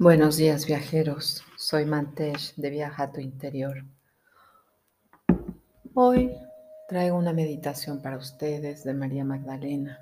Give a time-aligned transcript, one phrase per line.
[0.00, 3.84] Buenos días viajeros, soy Mantesh de Viaja a tu Interior.
[5.92, 6.34] Hoy
[6.88, 9.98] traigo una meditación para ustedes de María Magdalena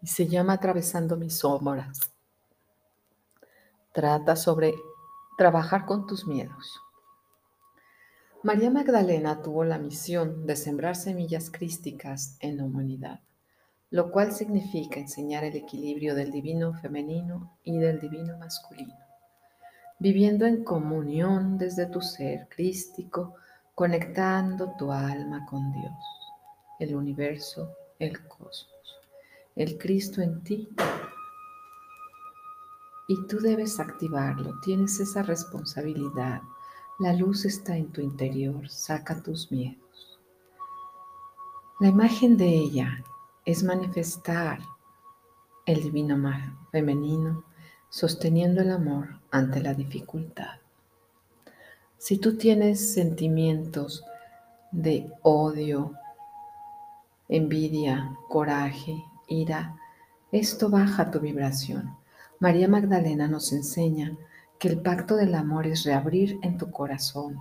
[0.00, 2.10] y se llama Atravesando mis sombras.
[3.92, 4.74] Trata sobre
[5.38, 6.80] trabajar con tus miedos.
[8.42, 13.20] María Magdalena tuvo la misión de sembrar semillas crísticas en la humanidad
[13.92, 18.96] lo cual significa enseñar el equilibrio del divino femenino y del divino masculino,
[19.98, 23.34] viviendo en comunión desde tu ser crístico,
[23.74, 25.92] conectando tu alma con Dios,
[26.80, 28.98] el universo, el cosmos,
[29.56, 30.70] el Cristo en ti.
[33.08, 36.40] Y tú debes activarlo, tienes esa responsabilidad.
[36.98, 40.18] La luz está en tu interior, saca tus miedos.
[41.78, 43.04] La imagen de ella
[43.44, 44.60] es manifestar
[45.66, 46.16] el divino
[46.70, 47.44] femenino
[47.88, 50.60] sosteniendo el amor ante la dificultad.
[51.98, 54.04] Si tú tienes sentimientos
[54.72, 55.92] de odio,
[57.28, 59.76] envidia, coraje, ira,
[60.32, 61.96] esto baja tu vibración.
[62.40, 64.16] María Magdalena nos enseña
[64.58, 67.40] que el pacto del amor es reabrir en tu corazón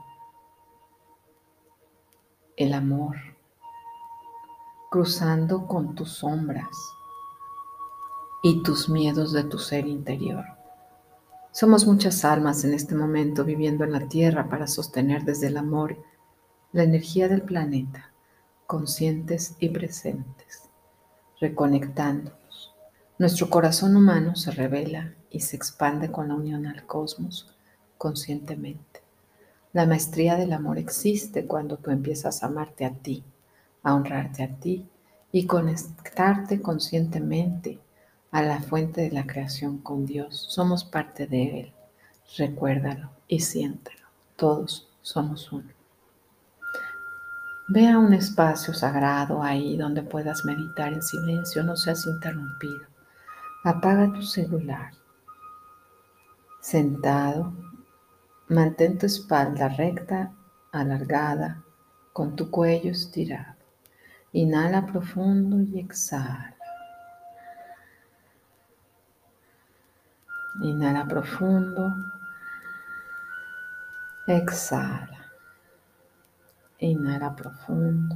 [2.57, 3.17] el amor,
[4.91, 6.67] cruzando con tus sombras
[8.43, 10.43] y tus miedos de tu ser interior.
[11.53, 15.95] Somos muchas almas en este momento viviendo en la Tierra para sostener desde el amor
[16.73, 18.11] la energía del planeta,
[18.67, 20.63] conscientes y presentes,
[21.39, 22.75] reconectándonos.
[23.17, 27.55] Nuestro corazón humano se revela y se expande con la unión al cosmos
[27.97, 29.01] conscientemente.
[29.71, 33.23] La maestría del amor existe cuando tú empiezas a amarte a ti
[33.83, 34.87] a honrarte a ti
[35.31, 37.79] y conectarte conscientemente
[38.31, 40.45] a la fuente de la creación con Dios.
[40.49, 41.73] Somos parte de Él.
[42.37, 44.07] Recuérdalo y siéntelo.
[44.35, 45.69] Todos somos uno.
[47.67, 52.81] Ve a un espacio sagrado ahí donde puedas meditar en silencio, no seas interrumpido.
[53.63, 54.91] Apaga tu celular.
[56.59, 57.53] Sentado,
[58.49, 60.33] mantén tu espalda recta,
[60.71, 61.63] alargada,
[62.11, 63.60] con tu cuello estirado.
[64.33, 66.55] Inhala profundo y exhala.
[70.61, 71.93] Inhala profundo.
[74.27, 75.31] Exhala.
[76.79, 78.15] Inhala profundo.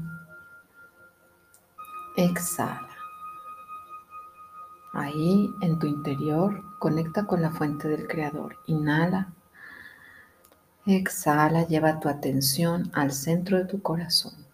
[2.15, 2.95] Exhala.
[4.93, 8.55] Ahí en tu interior conecta con la fuente del Creador.
[8.67, 9.33] Inhala.
[10.85, 14.44] Exhala, lleva tu atención al centro de tu corazón.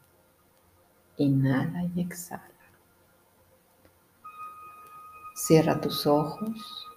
[1.17, 2.49] Inhala y exhala.
[5.35, 6.87] Cierra tus ojos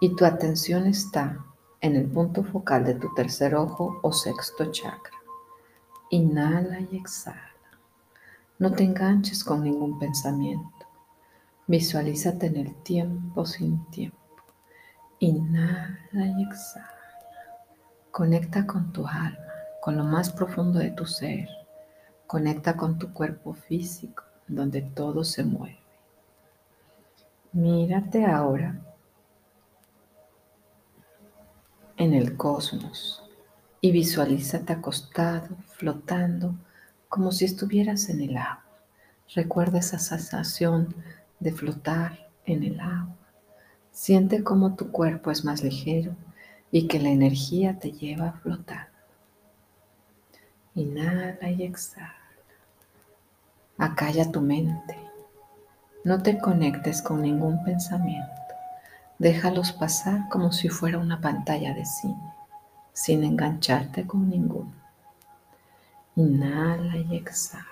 [0.00, 1.44] y tu atención está
[1.80, 5.18] en el punto focal de tu tercer ojo o sexto chakra.
[6.10, 7.54] Inhala y exhala.
[8.58, 10.86] No te enganches con ningún pensamiento.
[11.66, 14.18] Visualízate en el tiempo sin tiempo.
[15.20, 16.90] Inhala y exhala.
[18.10, 19.38] Conecta con tu alma,
[19.80, 21.48] con lo más profundo de tu ser.
[22.30, 25.80] Conecta con tu cuerpo físico, donde todo se mueve.
[27.50, 28.80] Mírate ahora
[31.96, 33.28] en el cosmos
[33.80, 36.54] y visualízate acostado, flotando,
[37.08, 38.64] como si estuvieras en el agua.
[39.34, 40.94] Recuerda esa sensación
[41.40, 43.16] de flotar en el agua.
[43.90, 46.14] Siente cómo tu cuerpo es más ligero
[46.70, 48.88] y que la energía te lleva a flotar.
[50.76, 52.19] Inhala y exhala.
[53.80, 54.94] Acalla tu mente.
[56.04, 58.28] No te conectes con ningún pensamiento.
[59.18, 62.34] Déjalos pasar como si fuera una pantalla de cine,
[62.92, 64.74] sin engancharte con ninguno.
[66.14, 67.64] Inhala y exhala.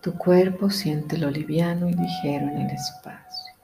[0.00, 3.54] Tu cuerpo siente lo liviano y ligero en el espacio.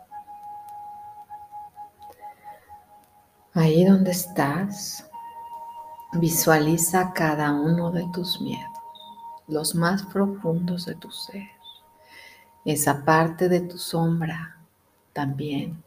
[3.55, 5.09] Ahí donde estás,
[6.17, 8.71] Visualiza cada uno de tus miedos,
[9.49, 11.51] los más profundos de tu ser,
[12.65, 14.59] esa parte de tu sombra
[15.13, 15.83] también.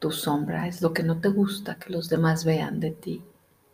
[0.00, 3.24] Tu sombra es lo que no te gusta que los demás vean de ti,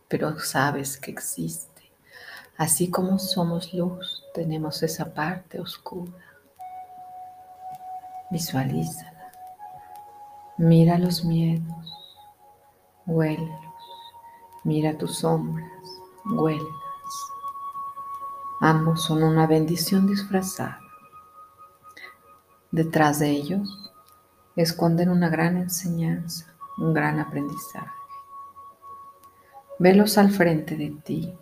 [0.07, 1.91] pero sabes que existe.
[2.55, 6.13] Así como somos luz, tenemos esa parte oscura.
[8.29, 9.31] Visualízala.
[10.57, 12.15] Mira los miedos.
[13.07, 13.59] Huélelos.
[14.63, 15.78] Mira tus sombras
[16.31, 16.67] huelgas.
[18.61, 20.79] Ambos son una bendición disfrazada.
[22.71, 23.91] Detrás de ellos
[24.55, 27.89] esconden una gran enseñanza, un gran aprendizaje.
[29.79, 31.33] Velos al frente de ti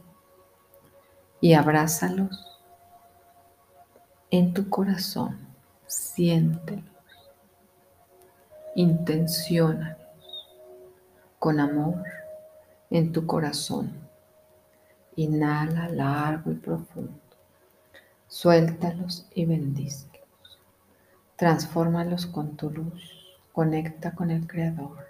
[1.41, 2.47] y abrázalos
[4.29, 5.47] en tu corazón.
[5.87, 6.83] Siéntelos,
[8.75, 9.97] intenciónalos
[11.39, 12.03] con amor
[12.89, 14.06] en tu corazón.
[15.17, 17.19] Inhala largo y profundo.
[18.27, 20.25] Suéltalos y bendícelos.
[21.35, 23.35] Transfórmalos con tu luz.
[23.51, 25.05] Conecta con el Creador.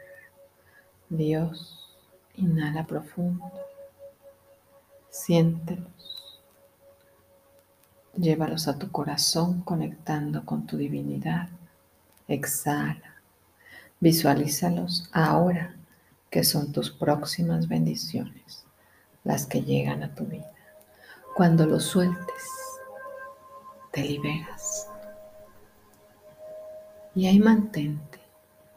[1.09, 1.93] Dios,
[2.35, 3.51] inhala profundo.
[5.09, 6.41] Siéntelos.
[8.15, 11.49] Llévalos a tu corazón conectando con tu divinidad.
[12.27, 13.15] Exhala.
[13.99, 15.75] Visualízalos ahora
[16.29, 18.66] que son tus próximas bendiciones,
[19.27, 20.49] las que llegan a tu vida.
[21.35, 22.49] Cuando los sueltes,
[23.91, 24.89] te liberas.
[27.13, 28.21] Y ahí mantente,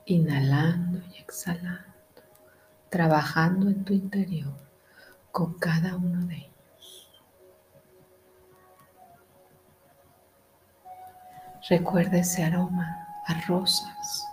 [0.06, 1.84] inhalando y exhalando,
[2.88, 4.56] trabajando en tu interior
[5.30, 7.20] con cada uno de ellos.
[11.68, 14.26] Recuerda ese aroma a rosas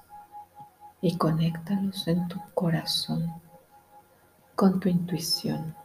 [1.00, 3.32] y conéctalos en tu corazón
[4.56, 5.76] con tu intuición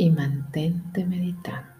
[0.00, 1.79] y mantente meditando.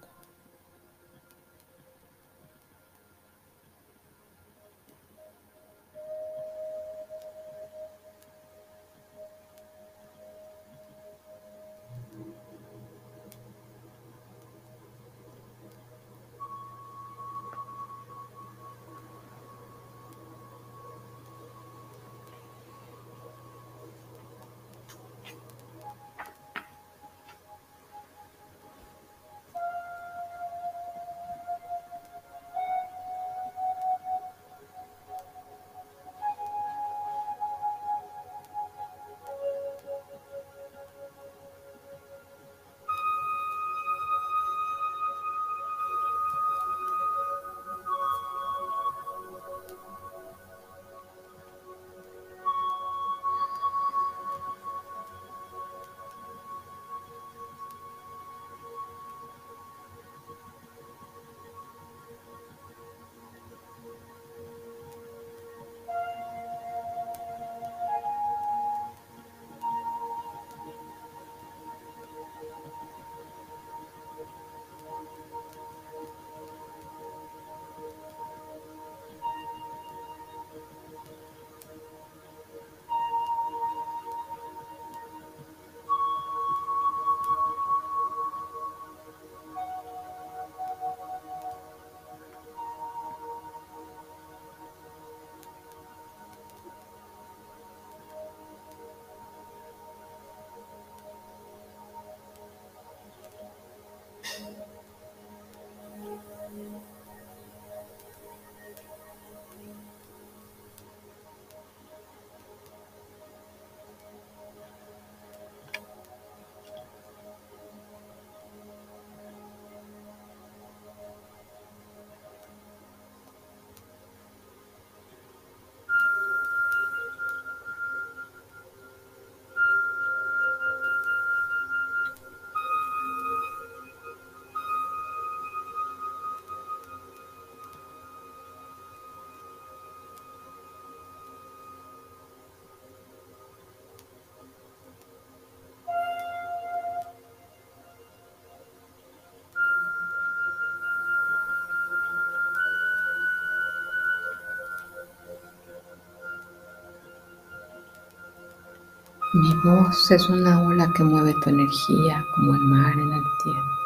[159.32, 163.76] Mi voz es una ola que mueve tu energía como el mar en el tiempo.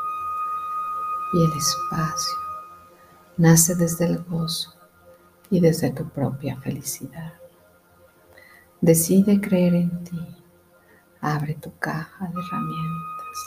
[1.35, 2.39] Y el espacio
[3.37, 4.73] nace desde el gozo
[5.51, 7.35] y desde tu propia felicidad.
[8.81, 10.19] Decide creer en ti.
[11.21, 13.39] Abre tu caja de herramientas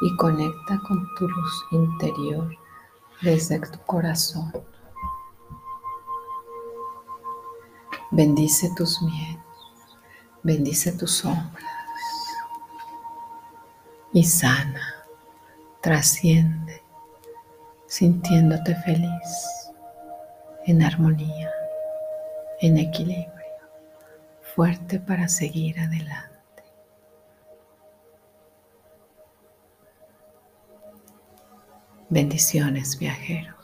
[0.00, 2.50] y conecta con tu luz interior
[3.22, 4.52] desde tu corazón.
[8.10, 9.47] Bendice tus miedos
[10.48, 11.62] Bendice tus sombras
[14.14, 15.04] y sana,
[15.82, 16.82] trasciende,
[17.86, 19.70] sintiéndote feliz,
[20.64, 21.52] en armonía,
[22.62, 23.28] en equilibrio,
[24.40, 26.64] fuerte para seguir adelante.
[32.08, 33.54] Bendiciones, viajero.